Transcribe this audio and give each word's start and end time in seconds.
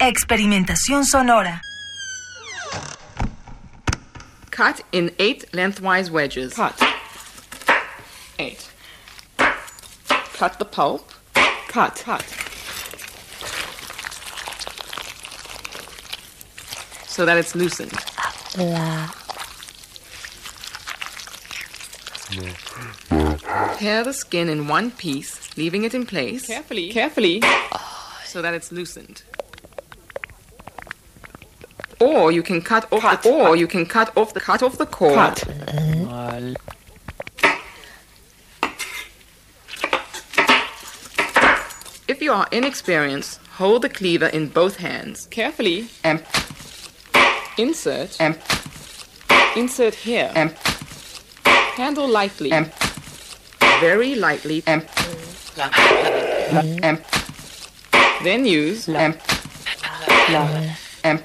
Experimentación 0.00 1.04
sonora. 1.04 1.60
Cut 4.50 4.80
in 4.92 5.12
eight 5.18 5.44
lengthwise 5.52 6.10
wedges. 6.10 6.54
Cut. 6.54 6.80
Eight. 8.38 8.70
Cut 9.36 10.58
the 10.58 10.64
pulp. 10.64 11.12
Cut. 11.68 12.02
Cut. 12.04 12.24
so 17.20 17.26
that 17.26 17.36
it's 17.36 17.54
loosened. 17.54 17.92
Tear 23.78 24.04
the 24.04 24.14
skin 24.14 24.48
in 24.48 24.68
one 24.68 24.90
piece, 24.92 25.54
leaving 25.58 25.84
it 25.84 25.92
in 25.92 26.06
place 26.06 26.46
Carefully. 26.46 26.90
Carefully. 26.90 27.42
so 28.24 28.40
that 28.40 28.54
it's 28.54 28.72
loosened. 28.72 29.22
Or 32.00 32.32
you 32.32 32.42
can 32.42 32.62
cut 32.62 32.90
off 32.92 33.22
the, 33.22 33.30
or 33.30 33.56
you 33.56 33.66
can 33.66 33.84
cut 33.86 34.16
off 34.16 34.32
the 34.32 34.40
cut 34.40 34.62
off 34.62 34.78
the 34.78 34.86
core. 34.86 35.14
Cut. 35.14 35.44
If 42.08 42.20
you 42.20 42.32
are 42.32 42.48
inexperienced, 42.50 43.38
hold 43.58 43.82
the 43.82 43.88
cleaver 43.88 44.26
in 44.26 44.48
both 44.48 44.76
hands 44.78 45.28
Carefully. 45.30 45.88
and 46.02 46.22
Insert. 47.56 48.16
and 48.20 48.38
Insert 49.56 49.94
here. 49.94 50.32
and 50.34 50.50
Handle 51.76 52.08
lightly. 52.08 52.50
and 52.52 52.72
very 53.80 54.14
lightly 54.14 54.62
and 54.66 54.86
and 56.82 56.98
Then 58.24 58.44
use. 58.44 58.88
and 58.88 59.14
and 61.04 61.22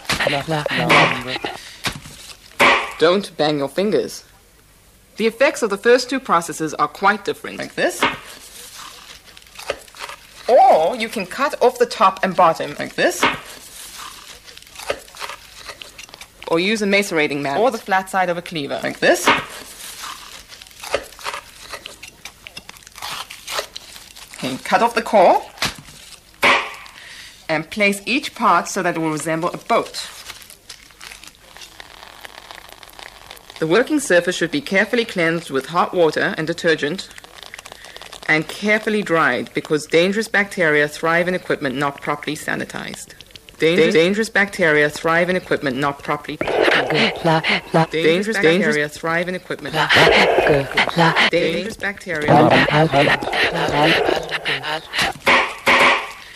don't 3.00 3.36
bang 3.38 3.58
your 3.58 3.70
fingers. 3.70 4.24
The 5.18 5.28
effects 5.28 5.62
of 5.62 5.70
the 5.70 5.78
first 5.78 6.10
two 6.10 6.20
processes 6.20 6.74
are 6.74 6.88
quite 6.88 7.26
different. 7.26 7.58
Like 7.58 7.76
this. 7.76 8.04
Or 10.48 10.96
you 10.96 11.10
can 11.10 11.26
cut 11.26 11.62
off 11.62 11.80
the 11.80 11.86
top 11.86 12.24
and 12.24 12.36
bottom 12.36 12.76
like 12.78 12.96
this. 12.96 13.24
Or 16.48 16.60
use 16.60 16.82
a 16.82 16.86
macerating 16.86 17.42
mat 17.42 17.58
or 17.58 17.72
the 17.72 17.78
flat 17.78 18.10
side 18.10 18.30
of 18.30 18.38
a 18.38 18.42
cleaver 18.42 18.80
like 18.84 19.00
this. 19.00 19.28
Okay, 24.38 24.58
cut 24.64 24.84
off 24.84 24.94
the 24.94 25.02
core 25.02 25.44
and 27.50 27.70
place 27.70 28.02
each 28.06 28.36
part 28.36 28.68
so 28.68 28.82
that 28.84 28.96
it 28.96 29.00
will 29.00 29.12
resemble 29.12 29.50
a 29.50 29.58
boat. 29.58 30.08
The 33.60 33.68
working 33.68 34.00
surface 34.00 34.36
should 34.36 34.52
be 34.52 34.62
carefully 34.62 35.06
cleansed 35.06 35.50
with 35.50 35.68
hot 35.68 35.94
water 35.94 36.36
and 36.38 36.46
detergent 36.46 37.08
and 38.28 38.48
carefully 38.48 39.02
dried 39.02 39.54
because 39.54 39.86
dangerous 39.86 40.28
bacteria 40.28 40.88
thrive 40.88 41.28
in 41.28 41.36
equipment 41.36 41.76
not 41.76 42.02
properly 42.02 42.36
sanitized. 42.36 43.14
Dangerous, 43.60 43.94
dangerous 43.94 44.30
bacteria 44.30 44.90
thrive 44.90 45.30
in 45.30 45.38
equipment 45.38 45.78
not 45.78 46.04
properly. 46.04 46.38
La, 47.24 47.42
la, 47.74 47.86
Dangerous 47.86 48.36
bacteria 48.36 48.90
thrive 48.90 49.30
in 49.30 49.36
equipment. 49.36 49.74
La, 49.74 51.30
Dangerous 51.30 51.78
bacteria. 51.78 52.28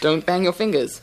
Don't 0.02 0.26
bang 0.26 0.44
your 0.44 0.54
fingers. 0.54 1.02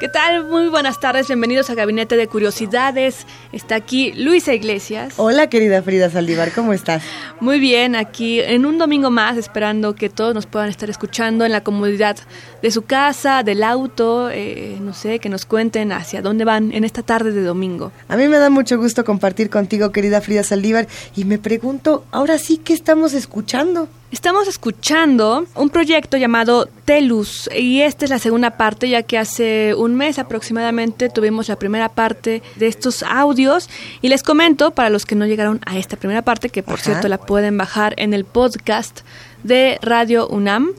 ¿Qué 0.00 0.08
tal? 0.08 0.44
Muy 0.44 0.68
buenas 0.68 0.98
tardes, 0.98 1.28
bienvenidos 1.28 1.70
a 1.70 1.74
Gabinete 1.74 2.16
de 2.16 2.26
Curiosidades. 2.26 3.24
Está 3.52 3.76
aquí 3.76 4.12
Luisa 4.14 4.52
Iglesias. 4.52 5.14
Hola 5.16 5.48
querida 5.48 5.80
Frida 5.80 6.10
Saldívar, 6.10 6.50
¿cómo 6.52 6.72
estás? 6.72 7.04
Muy 7.38 7.60
bien, 7.60 7.94
aquí 7.94 8.40
en 8.40 8.66
un 8.66 8.78
domingo 8.78 9.10
más, 9.10 9.36
esperando 9.36 9.94
que 9.94 10.08
todos 10.08 10.34
nos 10.34 10.46
puedan 10.46 10.70
estar 10.70 10.90
escuchando 10.90 11.44
en 11.44 11.52
la 11.52 11.62
comodidad 11.62 12.16
de 12.62 12.70
su 12.70 12.82
casa, 12.82 13.42
del 13.42 13.62
auto, 13.64 14.30
eh, 14.30 14.78
no 14.80 14.94
sé, 14.94 15.18
que 15.18 15.28
nos 15.28 15.44
cuenten 15.44 15.92
hacia 15.92 16.22
dónde 16.22 16.44
van 16.44 16.72
en 16.72 16.84
esta 16.84 17.02
tarde 17.02 17.32
de 17.32 17.42
domingo. 17.42 17.92
A 18.08 18.16
mí 18.16 18.28
me 18.28 18.38
da 18.38 18.50
mucho 18.50 18.78
gusto 18.78 19.04
compartir 19.04 19.50
contigo 19.50 19.90
querida 19.90 20.20
Frida 20.20 20.44
Saldívar 20.44 20.86
y 21.16 21.24
me 21.24 21.38
pregunto, 21.38 22.04
ahora 22.12 22.38
sí, 22.38 22.58
¿qué 22.58 22.72
estamos 22.72 23.14
escuchando? 23.14 23.88
Estamos 24.12 24.46
escuchando 24.46 25.46
un 25.54 25.70
proyecto 25.70 26.18
llamado 26.18 26.68
Telus 26.84 27.48
y 27.56 27.80
esta 27.80 28.04
es 28.04 28.10
la 28.10 28.18
segunda 28.18 28.52
parte 28.58 28.88
ya 28.88 29.02
que 29.02 29.16
hace 29.16 29.74
un 29.74 29.94
mes 29.94 30.18
aproximadamente 30.18 31.08
tuvimos 31.08 31.48
la 31.48 31.56
primera 31.56 31.88
parte 31.88 32.42
de 32.56 32.66
estos 32.66 33.02
audios 33.02 33.70
y 34.02 34.08
les 34.08 34.22
comento 34.22 34.72
para 34.72 34.90
los 34.90 35.06
que 35.06 35.14
no 35.14 35.24
llegaron 35.24 35.60
a 35.64 35.78
esta 35.78 35.96
primera 35.96 36.20
parte 36.20 36.50
que 36.50 36.62
por 36.62 36.74
Ajá. 36.74 36.84
cierto 36.84 37.08
la 37.08 37.18
pueden 37.18 37.56
bajar 37.56 37.94
en 37.96 38.12
el 38.12 38.26
podcast 38.26 39.00
de 39.44 39.78
Radio 39.80 40.28
UNAM. 40.28 40.72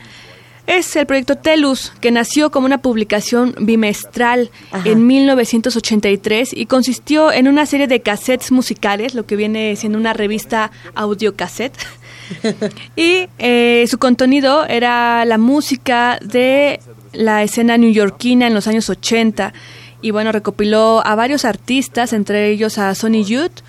Es 0.66 0.96
el 0.96 1.06
proyecto 1.06 1.36
Telus, 1.36 1.92
que 2.00 2.12
nació 2.12 2.50
como 2.50 2.66
una 2.66 2.78
publicación 2.78 3.54
bimestral 3.60 4.50
Ajá. 4.72 4.90
en 4.90 5.06
1983 5.06 6.54
y 6.54 6.68
consistió 6.68 7.32
en 7.34 7.48
una 7.48 7.66
serie 7.66 7.88
de 7.88 8.02
cassettes 8.02 8.52
musicales, 8.52 9.14
lo 9.14 9.26
que 9.26 9.36
viene 9.36 9.76
siendo 9.76 9.98
una 9.98 10.14
revista 10.14 10.72
audiocassette. 10.96 11.78
y 12.96 13.28
eh, 13.40 13.86
su 13.90 13.98
contenido 13.98 14.66
era 14.66 15.26
la 15.26 15.38
música 15.38 16.18
de 16.24 16.80
la 17.12 17.44
escena 17.44 17.78
neoyorquina 17.78 18.48
en 18.48 18.54
los 18.54 18.68
años 18.68 18.90
80. 18.90 19.54
Y 20.02 20.12
bueno, 20.12 20.32
recopiló 20.32 21.06
a 21.06 21.16
varios 21.16 21.46
artistas, 21.46 22.14
entre 22.14 22.50
ellos 22.50 22.78
a 22.78 22.96
Sonny 22.96 23.24
Youth. 23.24 23.62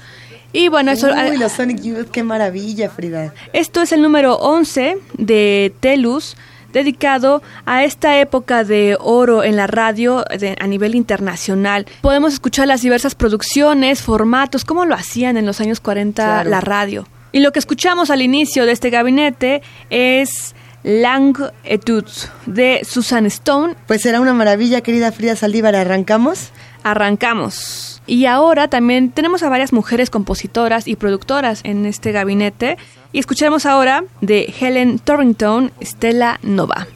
Y 0.52 0.68
bueno, 0.68 0.92
eso, 0.92 1.08
Uy, 1.08 1.36
los 1.36 1.50
Sonic 1.50 1.82
Youth, 1.82 2.10
qué 2.12 2.22
maravilla 2.22 2.88
Frida. 2.88 3.34
esto 3.52 3.82
es 3.82 3.90
el 3.90 4.00
número 4.00 4.36
11 4.36 4.98
de 5.18 5.72
Telus, 5.80 6.36
dedicado 6.74 7.40
a 7.64 7.84
esta 7.84 8.20
época 8.20 8.64
de 8.64 8.98
oro 9.00 9.42
en 9.42 9.56
la 9.56 9.66
radio 9.66 10.22
de- 10.38 10.56
a 10.60 10.66
nivel 10.66 10.94
internacional. 10.94 11.86
Podemos 12.02 12.34
escuchar 12.34 12.66
las 12.68 12.82
diversas 12.82 13.14
producciones, 13.14 14.02
formatos, 14.02 14.66
cómo 14.66 14.84
lo 14.84 14.94
hacían 14.94 15.38
en 15.38 15.46
los 15.46 15.62
años 15.62 15.80
40 15.80 16.22
Claro. 16.24 16.50
la 16.50 16.60
radio. 16.60 17.08
Y 17.32 17.40
lo 17.40 17.50
que 17.52 17.58
escuchamos 17.58 18.10
al 18.10 18.20
inicio 18.20 18.66
de 18.66 18.72
este 18.72 18.90
gabinete 18.90 19.62
es 19.90 20.54
Lang 20.82 21.36
Etudes 21.64 22.30
de 22.46 22.82
Susan 22.86 23.24
Stone. 23.26 23.74
Pues 23.86 24.02
será 24.02 24.20
una 24.20 24.34
maravilla 24.34 24.82
querida 24.82 25.10
Frida 25.12 25.34
Saldívar, 25.34 25.74
¿arrancamos? 25.74 26.50
Arrancamos. 26.82 28.00
Y 28.06 28.26
ahora 28.26 28.68
también 28.68 29.10
tenemos 29.10 29.42
a 29.42 29.48
varias 29.48 29.72
mujeres 29.72 30.10
compositoras 30.10 30.86
y 30.86 30.96
productoras 30.96 31.60
en 31.64 31.86
este 31.86 32.12
gabinete. 32.12 32.76
Y 33.14 33.20
escuchamos 33.20 33.64
ahora 33.64 34.04
de 34.22 34.52
Helen 34.58 34.98
Thorington, 34.98 35.70
Stella 35.80 36.40
Nova. 36.42 36.88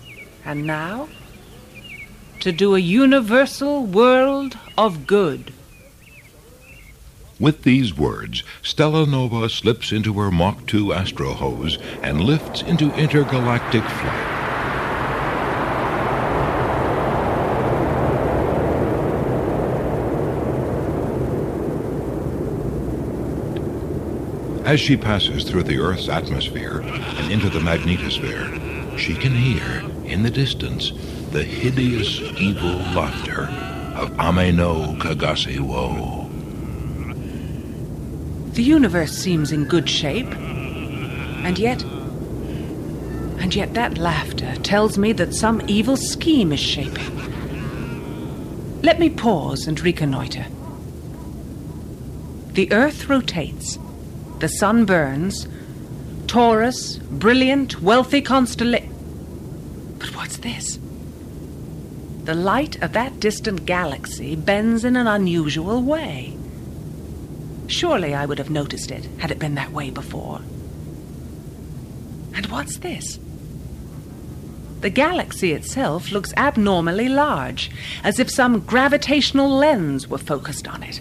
And 0.45 0.67
now, 0.67 1.07
to 2.41 2.51
do 2.51 2.75
a 2.75 2.81
universal 2.81 3.87
world 3.87 4.59
of 4.77 5.07
good. 5.07 5.53
With 7.39 7.63
these 7.63 7.97
words, 7.97 8.43
Stella 8.63 9.07
Nova 9.07 9.49
slips 9.49 9.93
into 9.93 10.13
her 10.15 10.33
Mach 10.33 10.67
2 10.67 10.93
astro 10.93 11.35
hose 11.35 11.79
and 12.03 12.25
lifts 12.25 12.63
into 12.63 12.93
intergalactic 12.97 13.85
flight. 13.85 14.48
As 24.69 24.79
she 24.79 24.99
passes 24.99 25.45
through 25.45 25.63
the 25.63 25.79
Earth's 25.79 26.11
atmosphere 26.11 26.83
and 26.83 27.33
into 27.33 27.49
the 27.49 27.59
magnetosphere, 27.59 28.99
she 28.99 29.15
can 29.15 29.33
hear, 29.33 29.83
in 30.05 30.23
the 30.23 30.31
distance, 30.31 30.93
the 31.31 31.43
hideous, 31.43 32.21
evil 32.39 32.77
laughter 32.95 33.45
of 33.99 34.11
Ameno 34.19 34.95
Kagase 34.99 35.59
Wo. 35.59 36.29
The 38.53 38.63
universe 38.63 39.13
seems 39.13 39.53
in 39.53 39.65
good 39.65 39.89
shape. 39.89 40.31
And 40.35 41.59
yet, 41.59 41.83
And 43.41 43.55
yet 43.55 43.73
that 43.73 43.97
laughter 43.97 44.55
tells 44.57 44.99
me 44.99 45.15
that 45.15 45.33
some 45.35 45.63
evil 45.67 45.97
scheme 45.97 46.53
is 46.53 46.61
shaping. 46.61 47.17
Let 48.83 49.01
me 49.01 49.09
pause 49.09 49.67
and 49.67 49.81
reconnoiter. 49.81 50.45
The 52.53 52.71
Earth 52.71 53.09
rotates, 53.09 53.79
the 54.41 54.49
sun 54.49 54.85
burns. 54.85 55.49
Taurus, 56.27 56.97
brilliant, 56.99 57.81
wealthy 57.81 58.23
constellation. 58.23 58.95
But 59.99 60.15
what's 60.15 60.39
this? 60.39 60.79
The 62.25 62.35
light 62.35 62.83
of 62.83 62.93
that 62.93 63.21
distant 63.21 63.65
galaxy 63.65 64.37
bends 64.37 64.85
in 64.85 64.97
an 64.97 65.07
unusual 65.07 65.83
way. 65.83 66.37
Surely 67.67 68.15
I 68.15 68.27
would 68.27 68.39
have 68.39 68.51
noticed 68.51 68.91
it 68.91 69.09
had 69.19 69.31
it 69.31 69.39
been 69.39 69.55
that 69.55 69.73
way 69.73 69.91
before. 69.91 70.41
And 72.35 72.47
what's 72.47 72.79
this? 72.79 73.19
The 74.81 74.91
galaxy 74.91 75.53
itself 75.53 76.13
looks 76.13 76.33
abnormally 76.37 77.09
large, 77.09 77.71
as 78.05 78.21
if 78.21 78.31
some 78.31 78.61
gravitational 78.61 79.49
lens 79.51 80.07
were 80.07 80.19
focused 80.19 80.69
on 80.69 80.83
it. 80.83 81.01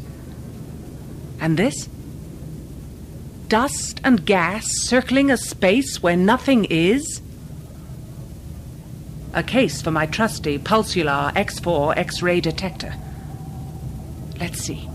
And 1.40 1.58
this? 1.58 1.88
Dust 3.48 4.02
and 4.04 4.26
gas 4.26 4.66
circling 4.68 5.32
a 5.32 5.38
space 5.38 6.04
where 6.04 6.18
nothing 6.18 6.66
is? 6.66 7.22
A 9.34 9.42
case 9.42 9.82
for 9.82 9.90
my 9.92 10.06
trusty 10.06 10.60
Pulsular 10.60 11.34
X4 11.34 11.96
X 11.96 12.22
ray 12.22 12.42
detector. 12.42 12.94
Let's 14.38 14.60
see. 14.60 14.90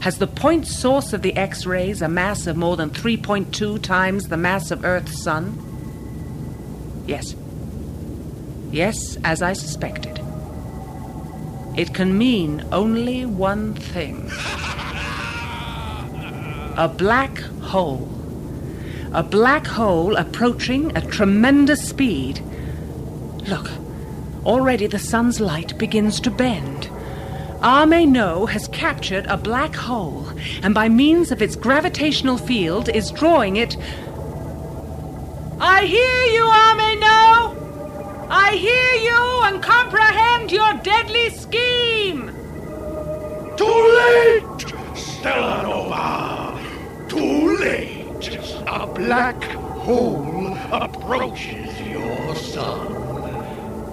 Has 0.00 0.18
the 0.18 0.28
point 0.28 0.68
source 0.68 1.12
of 1.12 1.22
the 1.22 1.34
X 1.34 1.66
rays 1.66 2.02
a 2.02 2.08
mass 2.08 2.46
of 2.46 2.56
more 2.56 2.76
than 2.76 2.90
3.2 2.90 3.82
times 3.82 4.28
the 4.28 4.36
mass 4.36 4.70
of 4.70 4.84
Earth's 4.84 5.20
sun? 5.20 5.58
Yes. 7.08 7.34
Yes, 8.70 9.16
as 9.24 9.42
I 9.42 9.54
suspected. 9.54 10.20
It 11.76 11.94
can 11.94 12.16
mean 12.16 12.64
only 12.70 13.26
one 13.26 13.74
thing 13.74 14.30
a 16.76 16.88
black 16.88 17.38
hole. 17.38 18.08
A 19.12 19.22
black 19.22 19.66
hole 19.66 20.16
approaching 20.16 20.96
at 20.96 21.10
tremendous 21.10 21.88
speed. 21.88 22.40
Look, 23.46 23.70
already 24.44 24.86
the 24.86 24.98
sun's 24.98 25.40
light 25.40 25.78
begins 25.78 26.20
to 26.20 26.30
bend. 26.30 26.90
Arme 27.62 28.10
No 28.10 28.46
has 28.46 28.68
captured 28.68 29.24
a 29.26 29.36
black 29.36 29.74
hole, 29.74 30.28
and 30.62 30.74
by 30.74 30.88
means 30.88 31.30
of 31.30 31.40
its 31.40 31.56
gravitational 31.56 32.36
field 32.36 32.88
is 32.88 33.10
drawing 33.10 33.56
it. 33.56 33.76
I 35.60 35.86
hear 35.86 36.24
you, 36.34 36.44
Arme 36.44 37.00
No! 37.00 38.26
I 38.28 38.56
hear 38.56 38.94
you 39.02 39.42
and 39.44 39.62
comprehend 39.62 40.50
your 40.50 40.74
deadly 40.82 41.30
scheme! 41.30 42.33
Black 48.94 49.42
hole 49.42 50.56
approaches 50.70 51.80
your 51.80 52.34
sun. 52.36 52.86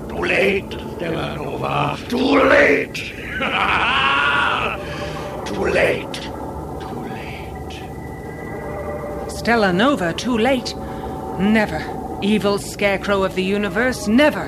Too 0.10 0.18
late, 0.18 0.70
Stellanova! 0.70 1.98
Too 2.08 2.38
late! 2.54 2.96
too 5.48 5.66
late! 5.66 6.14
Too 6.82 7.02
late! 7.18 7.74
Stella 9.32 9.74
Nova, 9.74 10.14
too 10.14 10.38
late. 10.38 10.76
Never. 11.40 11.82
Evil 12.22 12.60
scarecrow 12.60 13.24
of 13.24 13.34
the 13.34 13.44
universe, 13.44 14.08
never. 14.08 14.44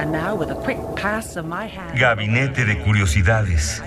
And 0.00 0.12
now, 0.12 0.34
with 0.34 0.50
a 0.50 0.54
quick 0.54 0.78
pass 0.96 1.36
of 1.36 1.44
my 1.44 1.66
hand. 1.66 1.98
Gabinete 1.98 2.64
de 2.64 2.74
Curiosidades. 2.76 3.82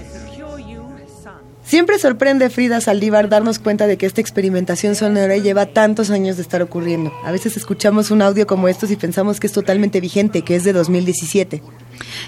Siempre 1.74 1.98
sorprende 1.98 2.52
Frida 2.52 2.82
Saldívar 2.82 3.30
darnos 3.30 3.58
cuenta 3.58 3.88
de 3.88 3.98
que 3.98 4.06
esta 4.06 4.22
experimentación 4.22 4.94
sonora 4.94 5.38
lleva 5.38 5.66
tantos 5.66 6.12
años 6.12 6.36
de 6.36 6.44
estar 6.44 6.62
ocurriendo. 6.62 7.12
A 7.26 7.32
veces 7.32 7.58
escuchamos 7.58 8.12
un 8.12 8.22
audio 8.22 8.46
como 8.46 8.68
estos 8.68 8.92
y 8.92 8.96
pensamos 8.96 9.40
que 9.40 9.48
es 9.48 9.54
totalmente 9.54 10.00
vigente, 10.00 10.44
que 10.44 10.56
es 10.56 10.64
de 10.66 10.72
2017. 10.72 11.64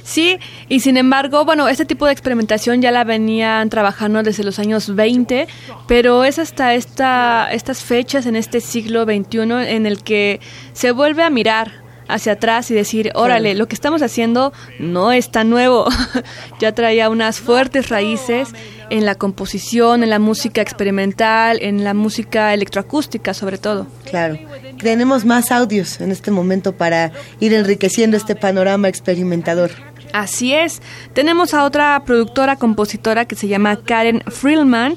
Sí, 0.03 0.39
y 0.67 0.79
sin 0.79 0.97
embargo, 0.97 1.45
bueno, 1.45 1.67
este 1.67 1.85
tipo 1.85 2.07
de 2.07 2.11
experimentación 2.11 2.81
ya 2.81 2.89
la 2.89 3.03
venían 3.03 3.69
trabajando 3.69 4.23
desde 4.23 4.43
los 4.43 4.57
años 4.57 4.95
20, 4.95 5.47
pero 5.87 6.23
es 6.23 6.39
hasta 6.39 6.73
esta, 6.73 7.47
estas 7.51 7.83
fechas 7.83 8.25
en 8.25 8.35
este 8.35 8.61
siglo 8.61 9.03
XXI 9.03 9.41
en 9.41 9.85
el 9.85 10.01
que 10.01 10.39
se 10.73 10.89
vuelve 10.89 11.21
a 11.21 11.29
mirar 11.29 11.84
hacia 12.07 12.33
atrás 12.33 12.69
y 12.71 12.73
decir, 12.73 13.11
órale, 13.15 13.55
lo 13.55 13.67
que 13.67 13.75
estamos 13.75 14.01
haciendo 14.01 14.53
no 14.79 15.11
es 15.11 15.31
tan 15.31 15.49
nuevo. 15.49 15.87
ya 16.59 16.73
traía 16.73 17.09
unas 17.09 17.39
fuertes 17.39 17.89
raíces 17.89 18.49
en 18.89 19.05
la 19.05 19.15
composición, 19.15 20.03
en 20.03 20.09
la 20.09 20.19
música 20.19 20.61
experimental, 20.61 21.59
en 21.61 21.83
la 21.83 21.93
música 21.93 22.53
electroacústica 22.53 23.33
sobre 23.33 23.57
todo. 23.57 23.87
Claro. 24.09 24.37
Tenemos 24.79 25.25
más 25.25 25.51
audios 25.51 26.01
en 26.01 26.11
este 26.11 26.31
momento 26.31 26.75
para 26.75 27.11
ir 27.39 27.53
enriqueciendo 27.53 28.17
este 28.17 28.35
panorama 28.35 28.87
experimentador. 28.87 29.71
Así 30.13 30.53
es. 30.53 30.81
Tenemos 31.13 31.53
a 31.53 31.65
otra 31.65 32.01
productora 32.05 32.55
compositora 32.55 33.25
que 33.25 33.35
se 33.35 33.47
llama 33.47 33.77
Karen 33.83 34.23
Frillman 34.27 34.95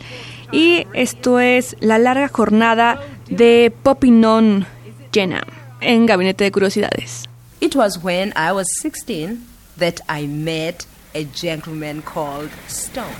y 0.52 0.86
esto 0.94 1.40
es 1.40 1.76
La 1.80 1.98
larga 1.98 2.28
jornada 2.28 3.00
de 3.28 3.72
Popinon 3.82 4.66
Jenna 5.12 5.42
en 5.80 6.06
Gabinete 6.06 6.44
de 6.44 6.50
Curiosidades. 6.50 7.26
It 7.60 7.74
was 7.74 7.98
when 8.02 8.32
I 8.36 8.52
was 8.52 8.66
16 8.80 9.44
that 9.76 10.00
I 10.08 10.26
met 10.26 10.86
a 11.14 11.24
gentleman 11.24 12.02
called 12.02 12.50
Stone. 12.66 13.14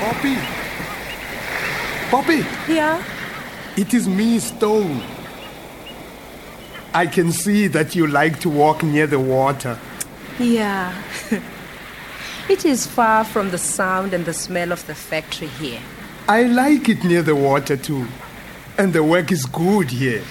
Poppy! 0.00 0.36
Poppy! 2.10 2.72
Yeah? 2.72 3.02
It 3.76 3.92
is 3.94 4.08
me, 4.08 4.38
Stone. 4.38 5.02
I 6.92 7.06
can 7.06 7.30
see 7.30 7.68
that 7.68 7.94
you 7.94 8.06
like 8.06 8.40
to 8.40 8.48
walk 8.48 8.82
near 8.82 9.06
the 9.06 9.20
water. 9.20 9.78
Yeah. 10.38 10.92
it 12.48 12.64
is 12.64 12.86
far 12.86 13.24
from 13.24 13.50
the 13.50 13.58
sound 13.58 14.12
and 14.12 14.24
the 14.24 14.32
smell 14.32 14.72
of 14.72 14.86
the 14.86 14.94
factory 14.94 15.48
here. 15.48 15.80
I 16.30 16.44
like 16.44 16.88
it 16.88 17.02
near 17.02 17.22
the 17.22 17.34
water 17.34 17.76
too. 17.76 18.06
And 18.78 18.92
the 18.92 19.02
work 19.02 19.32
is 19.32 19.46
good 19.46 19.90
here. 19.90 20.22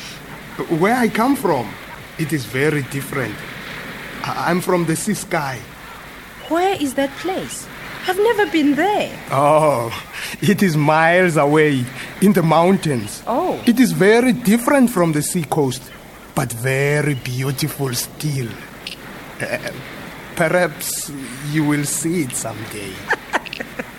Where 0.79 0.95
I 0.95 1.09
come 1.09 1.35
from, 1.35 1.69
it 2.17 2.31
is 2.31 2.45
very 2.45 2.83
different. 2.83 3.35
I'm 4.23 4.61
from 4.61 4.85
the 4.85 4.95
sea 4.95 5.13
sky. 5.13 5.59
Where 6.47 6.81
is 6.81 6.93
that 6.93 7.09
place? 7.17 7.67
I've 8.07 8.15
never 8.17 8.49
been 8.49 8.75
there. 8.75 9.11
Oh, 9.29 9.91
it 10.41 10.63
is 10.63 10.77
miles 10.77 11.35
away 11.35 11.83
in 12.21 12.31
the 12.31 12.43
mountains. 12.43 13.21
Oh. 13.27 13.61
It 13.67 13.77
is 13.77 13.91
very 13.91 14.31
different 14.31 14.91
from 14.91 15.11
the 15.11 15.21
sea 15.21 15.43
coast, 15.43 15.83
but 16.33 16.49
very 16.53 17.15
beautiful 17.15 17.93
still. 17.93 18.47
Uh, 19.41 19.71
perhaps 20.37 21.11
you 21.51 21.65
will 21.65 21.83
see 21.83 22.21
it 22.21 22.31
someday. 22.31 22.93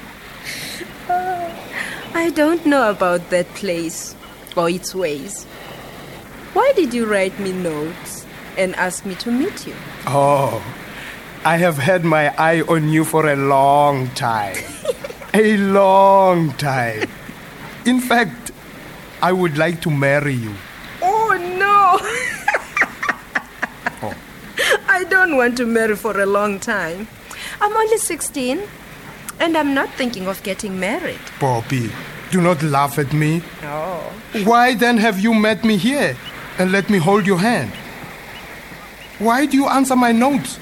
I 2.13 2.31
don't 2.31 2.67
know 2.67 2.91
about 2.91 3.31
that 3.31 3.47
place 3.55 4.17
or 4.57 4.69
its 4.69 4.95
ways. 4.95 5.45
Why 6.55 6.73
did 6.75 6.93
you 6.93 7.07
write 7.07 7.39
me 7.39 7.53
notes 7.53 8.27
and 8.59 8.75
ask 8.77 9.07
me 9.07 9.15
to 9.17 9.31
meet 9.31 9.67
you? 9.67 9.75
Oh, 10.07 10.63
I 11.45 11.57
have 11.59 11.79
had 11.79 12.05
my 12.05 12.35
eye 12.37 12.63
on 12.63 12.89
you 12.89 13.05
for 13.05 13.29
a 13.29 13.37
long 13.37 14.09
time. 14.11 14.57
a 15.35 15.57
long 15.57 16.53
time. 16.55 17.09
In 17.87 18.01
fact, 18.01 18.51
I 19.23 19.33
would 19.33 19.57
like 19.57 19.81
to 19.83 19.91
marry 19.91 20.35
you. 20.35 20.55
Oh 21.03 21.37
no! 21.59 21.99
Oh. 24.03 24.15
I 24.89 25.05
don't 25.05 25.37
want 25.37 25.59
to 25.59 25.67
marry 25.67 25.95
for 25.95 26.19
a 26.19 26.25
long 26.25 26.59
time. 26.59 27.07
I'm 27.61 27.77
only 27.77 27.99
16 27.99 28.67
and 29.41 29.57
I'm 29.57 29.75
not 29.75 29.91
thinking 29.95 30.29
of 30.29 30.43
getting 30.43 30.79
married. 30.79 31.19
Bobby, 31.41 31.91
do 32.31 32.41
not 32.41 32.63
laugh 32.63 32.99
at 32.99 33.13
me. 33.13 33.43
No. 33.63 34.13
Why 34.45 34.75
then 34.75 34.99
have 34.99 35.19
you 35.19 35.35
met 35.35 35.65
me 35.65 35.77
here 35.77 36.17
and 36.59 36.71
let 36.71 36.89
me 36.91 36.99
hold 36.99 37.27
your 37.27 37.39
hand? 37.39 37.73
Why 39.19 39.47
do 39.47 39.57
you 39.57 39.67
answer 39.67 39.97
my 39.97 40.13
notes? 40.13 40.59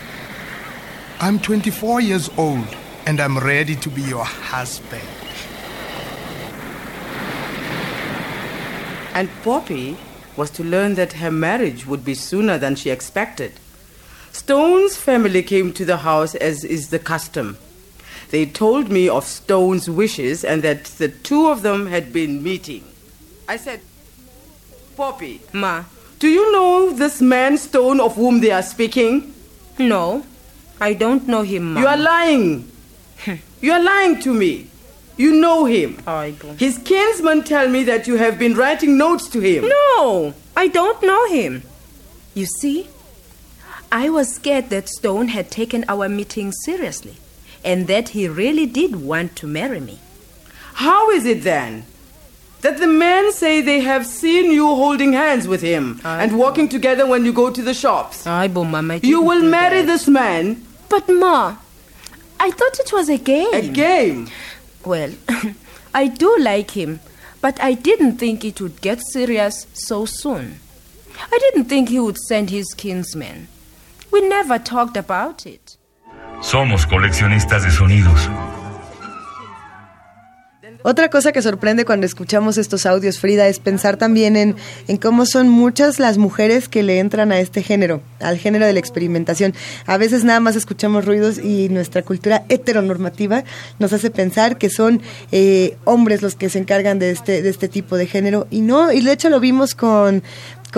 I'm 1.20 1.38
24 1.40 2.00
years 2.00 2.30
old 2.38 2.66
and 3.04 3.20
I'm 3.20 3.37
ready 3.38 3.75
to 3.76 3.90
be 3.90 4.02
your 4.02 4.25
husband. 4.25 5.02
And 9.14 9.28
Poppy 9.42 9.97
was 10.37 10.50
to 10.52 10.62
learn 10.62 10.94
that 10.94 11.14
her 11.14 11.32
marriage 11.32 11.85
would 11.87 12.04
be 12.04 12.14
sooner 12.14 12.56
than 12.58 12.76
she 12.76 12.90
expected. 12.90 13.52
Stone's 14.30 14.97
family 14.97 15.42
came 15.42 15.73
to 15.73 15.85
the 15.85 15.97
house 15.97 16.37
as 16.37 16.62
is 16.62 16.90
the 16.90 17.00
custom. 17.00 17.58
They 18.30 18.44
told 18.44 18.90
me 18.90 19.08
of 19.08 19.25
Stone's 19.25 19.88
wishes 19.88 20.44
and 20.44 20.62
that 20.62 20.85
the 20.85 21.08
two 21.08 21.49
of 21.49 21.62
them 21.62 21.87
had 21.87 22.12
been 22.12 22.42
meeting. 22.42 22.85
I 23.49 23.56
said, 23.56 23.80
Poppy, 24.97 25.40
Ma, 25.52 25.85
do 26.18 26.28
you 26.28 26.52
know 26.52 26.90
this 26.90 27.23
man 27.23 27.56
Stone 27.56 28.00
of 28.00 28.16
whom 28.16 28.40
they 28.40 28.50
are 28.50 28.62
speaking? 28.62 29.35
no, 29.78 30.26
I 30.80 30.92
don't 30.92 31.26
know 31.26 31.42
him, 31.42 31.73
Ma. 31.75 31.80
You 31.80 31.87
are 31.87 31.97
lying. 31.97 32.70
you 33.61 33.73
are 33.73 33.82
lying 33.82 34.20
to 34.20 34.35
me. 34.35 34.66
You 35.16 35.32
know 35.32 35.64
him. 35.64 35.94
Aibo. 36.06 36.58
His 36.58 36.78
kinsmen 36.78 37.44
tell 37.44 37.68
me 37.68 37.82
that 37.85 38.06
you 38.06 38.16
have 38.16 38.38
been 38.38 38.54
writing 38.54 38.99
notes 38.99 39.28
to 39.30 39.40
him. 39.40 39.68
No, 39.68 40.35
I 40.56 40.68
don't 40.68 41.02
know 41.02 41.26
him. 41.28 41.62
You 42.35 42.47
see, 42.47 42.88
I 43.90 44.11
was 44.11 44.35
scared 44.35 44.68
that 44.70 44.88
Stone 44.88 45.28
had 45.28 45.50
taken 45.50 45.85
our 45.88 46.08
meeting 46.08 46.52
seriously 46.52 47.16
and 47.64 47.86
that 47.86 48.10
he 48.10 48.28
really 48.28 48.66
did 48.66 48.96
want 48.96 49.36
to 49.36 49.46
marry 49.46 49.80
me. 49.80 49.98
How 50.74 51.10
is 51.10 51.24
it 51.24 51.42
then 51.42 51.84
that 52.60 52.78
the 52.78 52.86
men 52.86 53.32
say 53.32 53.60
they 53.60 53.80
have 53.80 54.06
seen 54.06 54.50
you 54.52 54.66
holding 54.66 55.12
hands 55.12 55.46
with 55.48 55.60
him 55.62 56.00
and 56.04 56.38
walking 56.38 56.68
together 56.68 57.06
when 57.06 57.24
you 57.24 57.32
go 57.32 57.50
to 57.50 57.62
the 57.62 57.74
shops? 57.74 58.24
Aibo, 58.26 58.68
Mama. 58.68 58.94
I 58.94 59.00
You 59.02 59.22
will 59.22 59.42
marry 59.42 59.82
that. 59.82 59.86
this 59.86 60.08
man. 60.08 60.64
But, 60.88 61.08
Ma, 61.08 61.56
I 62.40 62.50
thought 62.50 62.78
it 62.80 62.92
was 62.92 63.08
a 63.08 63.18
game. 63.18 63.52
A 63.54 63.68
game? 63.68 64.28
Well, 64.84 65.12
I 65.94 66.06
do 66.08 66.36
like 66.38 66.70
him, 66.72 67.00
but 67.40 67.60
I 67.60 67.74
didn't 67.74 68.18
think 68.18 68.44
it 68.44 68.60
would 68.60 68.80
get 68.80 69.00
serious 69.02 69.66
so 69.72 70.04
soon. 70.04 70.60
I 71.32 71.38
didn't 71.38 71.64
think 71.64 71.88
he 71.88 71.98
would 72.00 72.16
send 72.18 72.50
his 72.50 72.72
kinsmen. 72.76 73.48
We 74.10 74.20
never 74.28 74.58
talked 74.58 74.96
about 74.96 75.44
it. 75.46 75.76
Somos 76.40 76.87
coleccionistas 76.87 77.64
de 77.64 77.71
sonidos. 77.71 78.30
Otra 80.85 81.11
cosa 81.11 81.33
que 81.33 81.42
sorprende 81.42 81.85
cuando 81.85 82.07
escuchamos 82.07 82.57
estos 82.57 82.87
audios, 82.87 83.18
Frida, 83.18 83.49
es 83.49 83.59
pensar 83.59 83.97
también 83.97 84.37
en, 84.37 84.54
en 84.87 84.97
cómo 84.97 85.26
son 85.26 85.49
muchas 85.49 85.99
las 85.99 86.18
mujeres 86.18 86.68
que 86.68 86.85
le 86.85 87.00
entran 87.00 87.33
a 87.33 87.40
este 87.40 87.64
género, 87.64 88.00
al 88.21 88.38
género 88.38 88.64
de 88.64 88.73
la 88.73 88.78
experimentación. 88.78 89.54
A 89.87 89.99
veces 89.99 90.23
nada 90.23 90.38
más 90.38 90.54
escuchamos 90.54 91.04
ruidos 91.04 91.38
y 91.38 91.68
nuestra 91.68 92.02
cultura 92.02 92.45
heteronormativa 92.49 93.42
nos 93.80 93.92
hace 93.92 94.11
pensar 94.11 94.57
que 94.57 94.71
son 94.71 95.02
eh, 95.33 95.76
hombres 95.85 96.23
los 96.23 96.37
que 96.37 96.49
se 96.49 96.61
encargan 96.61 97.00
de 97.00 97.11
este, 97.11 97.42
de 97.42 97.50
este 97.50 97.68
tipo 97.68 97.97
de 97.97 98.07
género. 98.07 98.47
Y 98.50 98.61
no, 98.61 98.92
y 98.92 99.00
de 99.00 99.12
hecho 99.12 99.30
lo 99.30 99.40
vimos 99.40 99.75
con, 99.75 100.23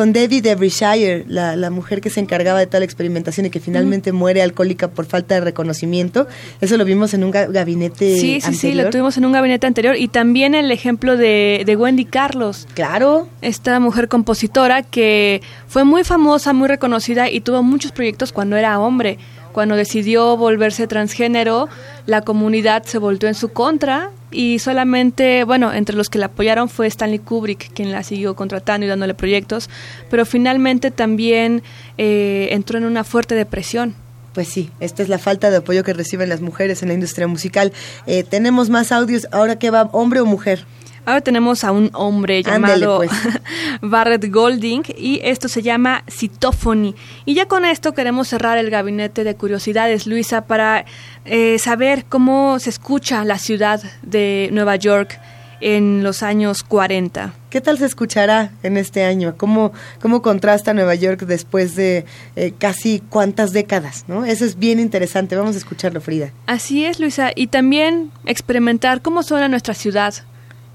con 0.00 0.14
Debbie 0.14 0.40
Derbyshire, 0.40 1.24
la, 1.28 1.56
la 1.56 1.68
mujer 1.68 2.00
que 2.00 2.08
se 2.08 2.20
encargaba 2.20 2.58
de 2.58 2.66
toda 2.66 2.78
la 2.80 2.86
experimentación 2.86 3.44
y 3.44 3.50
que 3.50 3.60
finalmente 3.60 4.12
muere 4.12 4.40
alcohólica 4.40 4.88
por 4.88 5.04
falta 5.04 5.34
de 5.34 5.42
reconocimiento. 5.42 6.26
Eso 6.62 6.78
lo 6.78 6.86
vimos 6.86 7.12
en 7.12 7.22
un 7.22 7.30
ga- 7.30 7.52
gabinete 7.52 8.14
Sí, 8.16 8.40
sí, 8.40 8.54
sí, 8.54 8.66
anterior. 8.68 8.84
lo 8.86 8.90
tuvimos 8.90 9.18
en 9.18 9.26
un 9.26 9.32
gabinete 9.32 9.66
anterior 9.66 9.96
y 9.96 10.08
también 10.08 10.54
el 10.54 10.70
ejemplo 10.70 11.18
de, 11.18 11.64
de 11.66 11.76
Wendy 11.76 12.06
Carlos. 12.06 12.66
Claro. 12.72 13.28
Esta 13.42 13.78
mujer 13.78 14.08
compositora 14.08 14.82
que 14.82 15.42
fue 15.68 15.84
muy 15.84 16.02
famosa, 16.02 16.54
muy 16.54 16.68
reconocida 16.68 17.28
y 17.28 17.42
tuvo 17.42 17.62
muchos 17.62 17.92
proyectos 17.92 18.32
cuando 18.32 18.56
era 18.56 18.80
hombre. 18.80 19.18
Cuando 19.52 19.76
decidió 19.76 20.36
volverse 20.38 20.86
transgénero, 20.86 21.68
la 22.06 22.22
comunidad 22.22 22.84
se 22.84 22.96
volvió 22.96 23.28
en 23.28 23.34
su 23.34 23.50
contra 23.50 24.12
y 24.30 24.58
solamente, 24.58 25.44
bueno, 25.44 25.72
entre 25.72 25.96
los 25.96 26.08
que 26.08 26.18
la 26.18 26.26
apoyaron 26.26 26.68
fue 26.68 26.86
Stanley 26.86 27.18
Kubrick, 27.18 27.72
quien 27.72 27.90
la 27.90 28.02
siguió 28.02 28.36
contratando 28.36 28.86
y 28.86 28.88
dándole 28.88 29.14
proyectos, 29.14 29.68
pero 30.08 30.24
finalmente 30.24 30.90
también 30.90 31.62
eh, 31.98 32.48
entró 32.52 32.78
en 32.78 32.84
una 32.84 33.04
fuerte 33.04 33.34
depresión. 33.34 33.94
Pues 34.32 34.46
sí, 34.48 34.70
esta 34.78 35.02
es 35.02 35.08
la 35.08 35.18
falta 35.18 35.50
de 35.50 35.56
apoyo 35.56 35.82
que 35.82 35.92
reciben 35.92 36.28
las 36.28 36.40
mujeres 36.40 36.82
en 36.82 36.88
la 36.88 36.94
industria 36.94 37.26
musical. 37.26 37.72
Eh, 38.06 38.22
tenemos 38.22 38.70
más 38.70 38.92
audios. 38.92 39.26
Ahora 39.32 39.58
que 39.58 39.70
va, 39.70 39.90
hombre 39.92 40.20
o 40.20 40.26
mujer. 40.26 40.64
Ahora 41.06 41.20
tenemos 41.20 41.64
a 41.64 41.72
un 41.72 41.90
hombre 41.94 42.42
llamado 42.42 42.98
pues. 42.98 43.10
Barrett 43.80 44.30
Golding 44.30 44.82
y 44.96 45.20
esto 45.22 45.48
se 45.48 45.62
llama 45.62 46.04
Citophony. 46.08 46.94
Y 47.24 47.34
ya 47.34 47.46
con 47.46 47.64
esto 47.64 47.94
queremos 47.94 48.28
cerrar 48.28 48.58
el 48.58 48.70
gabinete 48.70 49.24
de 49.24 49.34
curiosidades, 49.34 50.06
Luisa, 50.06 50.42
para 50.46 50.84
eh, 51.24 51.58
saber 51.58 52.04
cómo 52.08 52.58
se 52.58 52.70
escucha 52.70 53.24
la 53.24 53.38
ciudad 53.38 53.82
de 54.02 54.48
Nueva 54.52 54.76
York 54.76 55.18
en 55.60 56.02
los 56.02 56.22
años 56.22 56.62
40. 56.62 57.34
¿Qué 57.50 57.60
tal 57.60 57.78
se 57.78 57.84
escuchará 57.84 58.52
en 58.62 58.76
este 58.76 59.04
año? 59.04 59.34
¿Cómo, 59.36 59.72
cómo 60.00 60.22
contrasta 60.22 60.72
Nueva 60.72 60.94
York 60.94 61.22
después 61.26 61.74
de 61.74 62.06
eh, 62.36 62.52
casi 62.58 63.02
cuántas 63.08 63.52
décadas? 63.52 64.04
¿no? 64.08 64.24
Eso 64.24 64.44
es 64.44 64.58
bien 64.58 64.80
interesante. 64.80 65.36
Vamos 65.36 65.56
a 65.56 65.58
escucharlo, 65.58 66.00
Frida. 66.00 66.32
Así 66.46 66.84
es, 66.84 67.00
Luisa, 67.00 67.30
y 67.34 67.48
también 67.48 68.10
experimentar 68.24 69.02
cómo 69.02 69.22
suena 69.22 69.48
nuestra 69.48 69.74
ciudad 69.74 70.14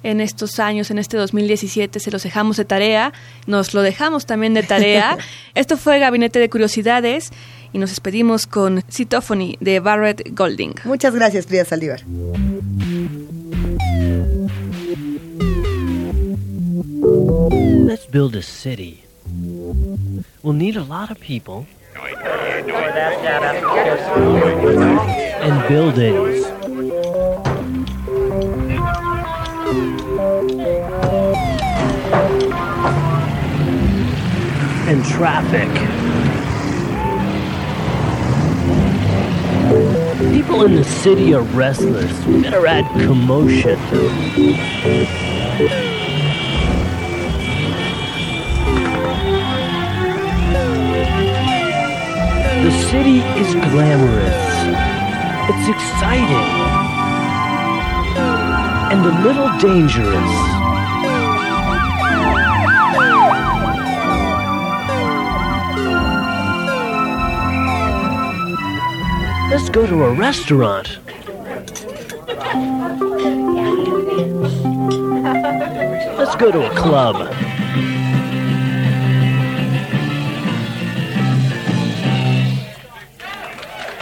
en 0.06 0.22
estos 0.22 0.60
años, 0.60 0.92
en 0.92 1.00
este 1.00 1.18
2017, 1.18 2.00
se 2.00 2.12
los 2.12 2.22
dejamos 2.22 2.58
de 2.58 2.66
tarea, 2.66 3.12
nos 3.48 3.74
lo 3.74 3.82
dejamos 3.82 4.28
también 4.28 4.54
de 4.54 4.62
tarea. 4.62 5.18
Esto 5.56 5.78
fue 5.78 5.98
Gabinete 5.98 6.38
de 6.38 6.48
Curiosidades 6.48 7.32
y 7.74 7.80
nos 7.80 7.90
despedimos 7.90 8.46
con 8.46 8.84
Citophony 8.88 9.58
de 9.60 9.80
Barrett 9.80 10.22
Golding. 10.30 10.76
Muchas 10.84 11.16
gracias, 11.16 11.48
Frida 11.48 11.66
Saldívar. 11.66 12.02
Let's 17.88 18.06
build 18.06 18.36
a 18.36 18.44
city. 18.44 19.04
We'll 20.44 20.54
need 20.54 20.78
a 20.78 20.84
lot 20.84 21.10
of 21.10 21.20
people 21.20 21.66
and 25.42 25.68
buildings. 25.68 26.65
And 34.96 35.04
traffic. 35.04 35.68
People 40.32 40.64
in 40.64 40.76
the 40.76 40.86
city 40.86 41.34
are 41.34 41.42
restless. 41.42 42.26
We 42.26 42.44
better 42.44 42.66
add 42.66 42.86
commotion. 43.06 43.78
The 52.64 52.72
city 52.90 53.18
is 53.42 53.54
glamorous. 53.54 54.46
It's 55.50 55.68
exciting. 55.68 56.48
And 58.94 59.06
a 59.06 59.28
little 59.28 59.50
dangerous. 59.60 60.55
Let's 69.50 69.70
go 69.70 69.86
to 69.86 70.04
a 70.06 70.14
restaurant. 70.14 70.98
Let's 76.18 76.36
go 76.36 76.52
to 76.52 76.66
a 76.66 76.76
club. 76.76 77.16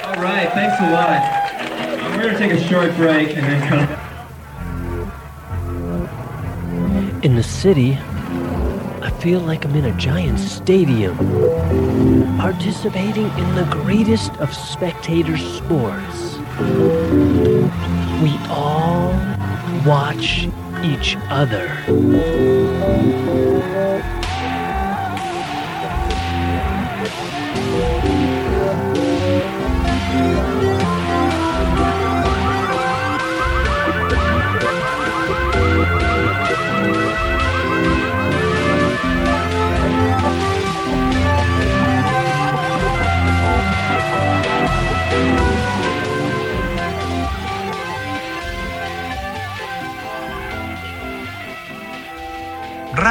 All 0.05 0.23
right, 0.23 0.49
thanks 0.53 0.79
a 0.79 0.89
lot. 0.91 1.21
We're 2.11 2.23
going 2.23 2.33
to 2.33 2.39
take 2.39 2.53
a 2.53 2.63
short 2.67 2.95
break 2.95 3.35
and 3.35 3.45
then 3.45 3.67
come. 3.67 3.85
back. 3.85 3.99
In 7.25 7.35
the 7.35 7.43
city, 7.43 7.97
feel 9.23 9.39
like 9.39 9.63
I'm 9.63 9.73
in 9.73 9.85
a 9.85 9.97
giant 9.97 10.37
stadium, 10.37 11.15
participating 12.37 13.23
in 13.23 13.55
the 13.55 13.65
greatest 13.71 14.33
of 14.41 14.53
spectator 14.53 15.37
sports. 15.37 16.35
We 18.21 18.37
all 18.49 19.13
watch 19.85 20.49
each 20.83 21.15
other. 21.29 21.69